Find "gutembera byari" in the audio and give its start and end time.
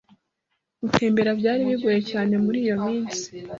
0.81-1.61